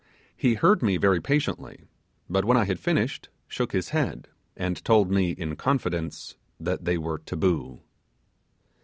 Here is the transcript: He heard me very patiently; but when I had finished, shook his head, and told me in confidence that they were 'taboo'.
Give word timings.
He 0.35 0.55
heard 0.55 0.81
me 0.81 0.97
very 0.97 1.21
patiently; 1.21 1.83
but 2.27 2.43
when 2.43 2.57
I 2.57 2.63
had 2.65 2.79
finished, 2.79 3.29
shook 3.47 3.71
his 3.71 3.89
head, 3.89 4.29
and 4.57 4.83
told 4.83 5.11
me 5.11 5.29
in 5.29 5.55
confidence 5.55 6.37
that 6.59 6.85
they 6.85 6.97
were 6.97 7.19
'taboo'. 7.19 7.81